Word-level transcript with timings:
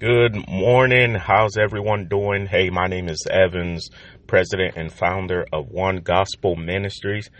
Good 0.00 0.48
morning. 0.48 1.14
How's 1.14 1.56
everyone 1.56 2.08
doing? 2.08 2.46
Hey, 2.46 2.68
my 2.68 2.88
name 2.88 3.08
is 3.08 3.28
Evans, 3.30 3.90
president 4.26 4.76
and 4.76 4.92
founder 4.92 5.46
of 5.52 5.68
One 5.68 5.98
Gospel 5.98 6.56
Ministries. 6.56 7.30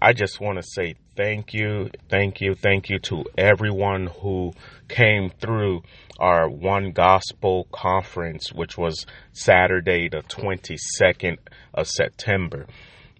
I 0.00 0.12
just 0.12 0.40
want 0.40 0.58
to 0.58 0.62
say 0.62 0.94
thank 1.16 1.52
you, 1.52 1.90
thank 2.08 2.40
you, 2.40 2.54
thank 2.54 2.88
you 2.88 3.00
to 3.00 3.24
everyone 3.36 4.06
who 4.06 4.52
came 4.88 5.28
through 5.28 5.82
our 6.20 6.48
One 6.48 6.92
Gospel 6.92 7.66
conference, 7.72 8.52
which 8.52 8.78
was 8.78 9.06
Saturday, 9.32 10.08
the 10.08 10.22
22nd 10.22 11.38
of 11.74 11.88
September. 11.88 12.68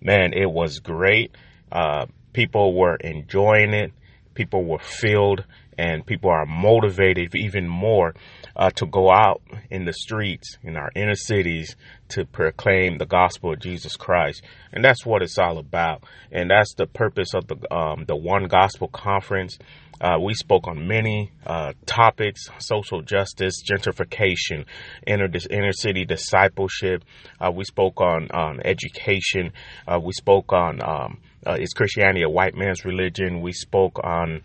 Man, 0.01 0.33
it 0.33 0.49
was 0.49 0.79
great. 0.79 1.35
Uh, 1.73 2.07
people 2.33 2.79
were 2.79 2.95
enjoying 2.95 3.75
it, 3.75 3.93
people 4.35 4.65
were 4.65 4.79
filled, 4.79 5.45
and 5.79 6.07
people 6.07 6.31
are 6.31 6.47
motivated 6.47 7.35
even 7.35 7.69
more 7.69 8.15
uh, 8.57 8.71
to 8.71 8.87
go 8.87 9.11
out 9.11 9.43
in 9.71 9.85
the 9.85 9.93
streets 9.93 10.59
in 10.63 10.77
our 10.77 10.91
inner 10.95 11.15
cities 11.15 11.77
to 12.09 12.25
proclaim 12.25 12.99
the 12.99 13.07
gospel 13.07 13.53
of 13.53 13.61
Jesus 13.61 13.97
Christ, 13.97 14.43
and 14.73 14.85
that's 14.85 15.05
what 15.05 15.23
it's 15.23 15.39
all 15.39 15.59
about. 15.59 16.05
And 16.31 16.51
that's 16.51 16.75
the 16.75 16.87
purpose 16.87 17.35
of 17.35 17.47
the 17.47 17.75
um, 17.75 18.05
the 18.07 18.17
One 18.17 18.45
Gospel 18.45 18.89
Conference. 18.89 19.59
Uh, 20.01 20.19
we 20.21 20.35
spoke 20.35 20.67
on 20.67 20.87
many 20.87 21.33
uh, 21.47 21.73
topics: 21.87 22.49
social 22.59 23.03
justice, 23.03 23.63
gentrification, 23.63 24.67
inner 25.07 25.29
inner 25.51 25.73
city 25.73 26.05
discipleship. 26.05 27.05
Uh, 27.41 27.51
we 27.51 27.65
spoke 27.65 28.01
on 28.01 28.31
on 28.33 28.61
education. 28.65 29.53
Uh, 29.87 29.99
we 30.03 30.13
spoke 30.13 30.53
on 30.53 30.83
um, 30.83 31.19
uh, 31.47 31.57
is 31.61 31.73
Christianity 31.73 32.23
a 32.23 32.29
white 32.29 32.55
man's 32.55 32.85
religion? 32.85 33.41
We 33.41 33.53
spoke 33.53 34.01
on 34.03 34.43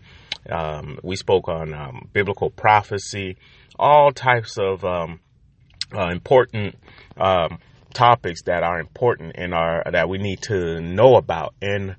um, 0.48 0.98
we 1.02 1.16
spoke 1.16 1.48
on 1.48 1.74
um, 1.74 2.08
biblical 2.12 2.50
prophecy 2.50 3.36
all 3.80 4.12
types 4.12 4.58
of 4.58 4.84
um, 4.84 5.20
uh, 5.92 6.10
important 6.10 6.76
um, 7.16 7.58
topics 7.94 8.42
that 8.42 8.62
are 8.62 8.78
important 8.78 9.34
in 9.36 9.52
our 9.52 9.82
that 9.90 10.08
we 10.08 10.18
need 10.18 10.40
to 10.42 10.80
know 10.80 11.16
about 11.16 11.54
in 11.60 11.96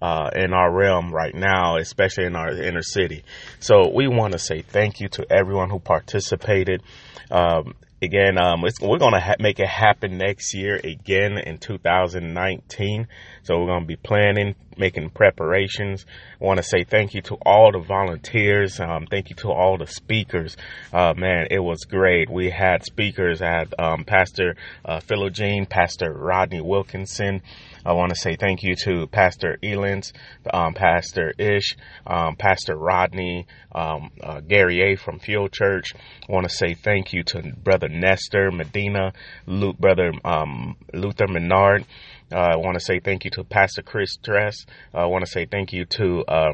uh, 0.00 0.30
in 0.34 0.52
our 0.52 0.72
realm 0.72 1.12
right 1.12 1.34
now, 1.34 1.76
especially 1.76 2.24
in 2.24 2.36
our 2.36 2.50
inner 2.50 2.82
city. 2.82 3.24
So 3.58 3.90
we 3.92 4.06
want 4.06 4.32
to 4.32 4.38
say 4.38 4.62
thank 4.62 5.00
you 5.00 5.08
to 5.10 5.26
everyone 5.30 5.70
who 5.70 5.78
participated. 5.78 6.82
Um, 7.30 7.74
again, 8.04 8.38
um, 8.38 8.62
we're 8.62 8.98
to 9.14 9.20
ha- 9.20 9.34
make 9.40 9.58
it 9.58 9.68
happen 9.68 10.18
next 10.18 10.54
year 10.54 10.76
again 10.76 11.38
in 11.38 11.58
2019. 11.58 13.08
So 13.42 13.58
we're 13.58 13.66
to 13.82 13.86
be 13.86 13.96
planning, 13.96 14.54
making 14.78 15.10
preparations. 15.10 16.06
I 16.40 16.44
want 16.44 16.58
to 16.58 16.62
say 16.62 16.84
thank 16.84 17.14
you 17.14 17.22
to 17.22 17.34
all 17.44 17.72
the 17.72 17.80
volunteers. 17.80 18.78
Um, 18.80 19.06
thank 19.10 19.30
you 19.30 19.36
to 19.36 19.48
all 19.50 19.78
the 19.78 19.86
speakers. 19.86 20.56
Uh, 20.92 21.14
man, 21.14 21.48
it 21.50 21.58
was 21.58 21.84
great. 21.84 22.30
We 22.30 22.50
had 22.50 22.84
speakers 22.84 23.42
at 23.42 23.72
um, 23.78 24.04
Pastor 24.04 24.56
uh, 24.84 25.00
Philogene, 25.00 25.68
Pastor 25.68 26.12
Rodney 26.12 26.60
Wilkinson. 26.60 27.42
I 27.86 27.92
want 27.92 28.10
to 28.10 28.16
say 28.16 28.36
thank 28.36 28.62
you 28.62 28.74
to 28.84 29.06
Pastor 29.08 29.58
Elens, 29.62 30.12
um, 30.50 30.72
Pastor 30.72 31.34
Ish, 31.38 31.76
um, 32.06 32.34
Pastor 32.36 32.76
Rodney, 32.76 33.46
um, 33.74 34.10
uh, 34.22 34.40
Gary 34.40 34.80
A. 34.92 34.96
from 34.96 35.18
Field 35.18 35.52
Church. 35.52 35.92
I 36.26 36.32
want 36.32 36.48
to 36.48 36.54
say 36.54 36.72
thank 36.74 37.12
you 37.12 37.22
to 37.24 37.42
Brother 37.62 37.88
Nestor 37.94 38.50
Medina, 38.50 39.12
Luke, 39.46 39.78
Brother 39.78 40.12
um, 40.24 40.76
Luther 40.92 41.26
Menard. 41.28 41.84
Uh, 42.32 42.36
I 42.36 42.56
want 42.56 42.74
to 42.74 42.84
say 42.84 43.00
thank 43.00 43.24
you 43.24 43.30
to 43.32 43.44
Pastor 43.44 43.82
Chris 43.82 44.16
Dress. 44.16 44.66
Uh, 44.92 44.98
I 44.98 45.06
want 45.06 45.24
to 45.24 45.30
say 45.30 45.46
thank 45.46 45.72
you 45.72 45.84
to 45.86 46.24
uh, 46.26 46.52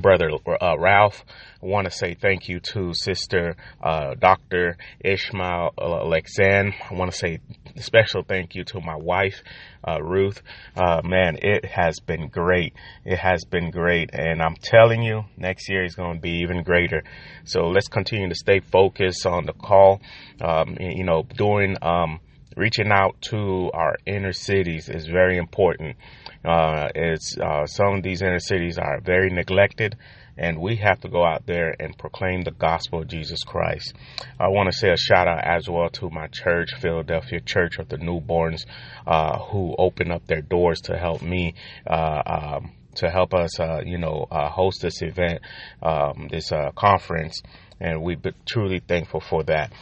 Brother 0.00 0.30
uh, 0.60 0.78
Ralph. 0.78 1.24
I 1.62 1.66
want 1.66 1.84
to 1.86 1.90
say 1.90 2.14
thank 2.14 2.48
you 2.48 2.60
to 2.72 2.94
Sister 2.94 3.56
uh, 3.82 4.14
Dr. 4.14 4.76
Ishmael 5.00 5.72
Alexan. 5.78 6.72
I 6.90 6.94
want 6.94 7.12
to 7.12 7.16
say 7.16 7.40
special 7.76 8.22
thank 8.22 8.54
you 8.54 8.64
to 8.64 8.80
my 8.80 8.96
wife, 8.96 9.42
uh, 9.86 10.02
Ruth. 10.02 10.42
man, 10.76 11.38
it 11.42 11.64
has 11.66 12.00
been 12.00 12.28
great. 12.28 12.74
It 13.04 13.18
has 13.18 13.44
been 13.44 13.70
great. 13.70 14.10
And 14.12 14.42
I'm 14.42 14.56
telling 14.56 15.02
you, 15.02 15.24
next 15.36 15.68
year 15.68 15.84
is 15.84 15.94
going 15.94 16.16
to 16.16 16.20
be 16.20 16.40
even 16.42 16.62
greater. 16.62 17.04
So 17.44 17.68
let's 17.68 17.88
continue 17.88 18.28
to 18.28 18.34
stay 18.34 18.60
focused 18.60 19.26
on 19.26 19.46
the 19.46 19.52
call. 19.52 20.00
Um, 20.40 20.76
you 20.80 21.04
know, 21.04 21.22
doing. 21.22 21.76
Um, 21.82 22.20
reaching 22.56 22.90
out 22.90 23.20
to 23.22 23.70
our 23.72 23.96
inner 24.06 24.32
cities 24.32 24.88
is 24.88 25.06
very 25.06 25.36
important. 25.36 25.96
Uh, 26.44 26.88
it's 26.94 27.36
uh, 27.38 27.66
some 27.66 27.94
of 27.94 28.02
these 28.02 28.22
inner 28.22 28.40
cities 28.40 28.78
are 28.78 29.00
very 29.00 29.30
neglected, 29.30 29.96
and 30.36 30.60
we 30.60 30.76
have 30.76 31.00
to 31.00 31.08
go 31.08 31.24
out 31.24 31.46
there 31.46 31.74
and 31.78 31.96
proclaim 31.96 32.42
the 32.42 32.50
gospel 32.50 33.02
of 33.02 33.08
Jesus 33.08 33.44
Christ. 33.44 33.94
I 34.40 34.48
want 34.48 34.70
to 34.70 34.76
say 34.76 34.90
a 34.90 34.96
shout 34.96 35.28
out 35.28 35.44
as 35.44 35.68
well 35.68 35.88
to 35.90 36.10
my 36.10 36.26
church, 36.28 36.70
Philadelphia 36.80 37.40
Church 37.40 37.78
of 37.78 37.88
the 37.88 37.96
Newborns, 37.96 38.64
uh, 39.06 39.38
who 39.38 39.74
opened 39.78 40.12
up 40.12 40.26
their 40.26 40.42
doors 40.42 40.80
to 40.82 40.98
help 40.98 41.22
me. 41.22 41.54
Uh, 41.86 42.22
um, 42.26 42.72
to 42.94 43.08
help 43.08 43.32
us, 43.32 43.58
uh, 43.58 43.80
you 43.86 43.96
know, 43.96 44.26
uh, 44.30 44.50
host 44.50 44.82
this 44.82 45.00
event, 45.00 45.40
um, 45.82 46.28
this 46.30 46.52
conference, 46.74 47.40
and 47.80 48.02
we've 48.02 48.20
been 48.20 48.34
truly 48.44 48.82
thankful 48.86 49.18
for 49.18 49.42
that. 49.44 49.72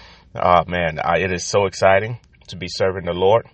man, 0.69 1.01
it 1.17 1.33
is 1.33 1.45
so 1.45 1.67
exciting 1.67 2.21
to 2.51 2.57
be 2.57 2.69
serving 2.69 3.05
the 3.05 3.13
Lord. 3.13 3.47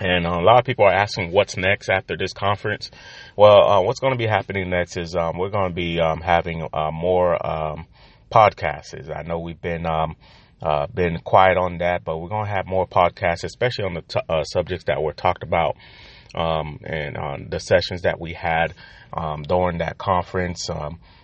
And 0.00 0.26
uh, 0.26 0.30
a 0.30 0.42
lot 0.42 0.58
of 0.58 0.64
people 0.64 0.84
are 0.84 0.92
asking 0.92 1.30
what's 1.30 1.56
next 1.56 1.88
after 1.88 2.16
this 2.16 2.32
conference. 2.32 2.90
Well, 3.36 3.62
uh, 3.62 3.82
what's 3.82 4.00
going 4.00 4.12
to 4.12 4.18
be 4.18 4.26
happening 4.26 4.68
next 4.70 4.96
is 4.96 5.14
um, 5.14 5.38
we're 5.38 5.50
going 5.50 5.70
to 5.70 5.74
be 5.74 6.00
um, 6.00 6.20
having 6.20 6.66
uh, 6.72 6.90
more 6.90 7.34
um, 7.46 7.86
podcasts. 8.32 9.14
I 9.14 9.22
know 9.22 9.38
we've 9.38 9.60
been 9.60 9.86
um, 9.86 10.16
uh, 10.60 10.88
been 10.88 11.18
quiet 11.18 11.56
on 11.56 11.78
that, 11.78 12.04
but 12.04 12.18
we're 12.18 12.28
going 12.28 12.46
to 12.46 12.50
have 12.50 12.66
more 12.66 12.88
podcasts, 12.88 13.44
especially 13.44 13.84
on 13.84 13.94
the 13.94 14.02
t- 14.02 14.20
uh, 14.28 14.42
subjects 14.42 14.86
that 14.86 15.00
were 15.00 15.12
talked 15.12 15.44
about 15.44 15.76
um, 16.34 16.80
and 16.84 17.16
on 17.16 17.48
the 17.50 17.60
sessions 17.60 18.02
that 18.02 18.18
we 18.18 18.32
had 18.32 18.74
um, 19.12 19.42
during 19.42 19.78
that 19.78 19.96
conference. 19.96 20.64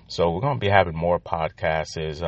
so 0.07 0.31
we're 0.31 0.41
going 0.41 0.61
to 0.61 0.65
be 0.65 0.71
having 0.71 0.95
more 0.95 1.19
podcasts. 1.19 1.97
We're 1.97 2.19